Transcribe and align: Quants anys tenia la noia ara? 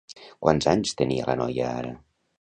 Quants 0.45 0.69
anys 0.71 0.97
tenia 1.03 1.29
la 1.31 1.39
noia 1.43 1.71
ara? 1.75 1.93